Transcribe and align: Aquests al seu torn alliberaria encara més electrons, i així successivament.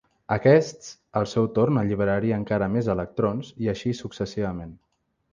Aquests 0.35 0.87
al 1.19 1.27
seu 1.33 1.49
torn 1.57 1.77
alliberaria 1.81 2.39
encara 2.43 2.69
més 2.77 2.89
electrons, 2.93 3.51
i 3.65 3.69
així 3.75 3.93
successivament. 3.99 4.73